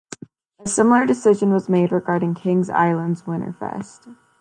A 0.57 0.67
similar 0.67 1.05
decision 1.05 1.53
was 1.53 1.69
made 1.69 1.91
regarding 1.91 2.33
Kings 2.33 2.71
Island's 2.71 3.21
Winterfest. 3.21 4.11